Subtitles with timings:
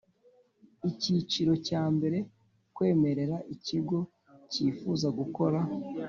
[0.89, 2.17] Icyiciro cya mbere
[2.75, 3.97] Kwemerera ikigo
[4.51, 5.59] cyifuza gukora